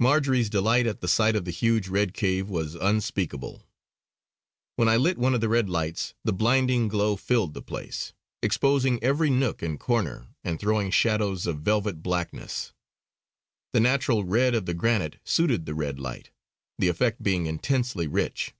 Marjory's 0.00 0.48
delight 0.48 0.86
at 0.86 1.02
the 1.02 1.08
sight 1.08 1.36
of 1.36 1.44
the 1.44 1.50
huge 1.50 1.88
red 1.88 2.14
cave 2.14 2.48
was 2.48 2.74
unspeakable. 2.74 3.68
When 4.76 4.88
I 4.88 4.96
lit 4.96 5.18
one 5.18 5.34
of 5.34 5.42
the 5.42 5.48
red 5.50 5.68
lights 5.68 6.14
the 6.24 6.32
blinding 6.32 6.88
glow 6.88 7.16
filled 7.16 7.52
the 7.52 7.60
place, 7.60 8.14
exposing 8.42 8.98
every 9.04 9.28
nook 9.28 9.60
and 9.60 9.78
corner, 9.78 10.28
and 10.42 10.58
throwing 10.58 10.90
shadows 10.90 11.46
of 11.46 11.60
velvet 11.60 12.02
blackness. 12.02 12.72
The 13.74 13.80
natural 13.80 14.24
red 14.24 14.54
of 14.54 14.64
the 14.64 14.72
granite 14.72 15.18
suited 15.22 15.66
the 15.66 15.74
red 15.74 16.00
light, 16.00 16.30
the 16.78 16.88
effect 16.88 17.22
being 17.22 17.44
intensely 17.44 18.06
rich. 18.06 18.54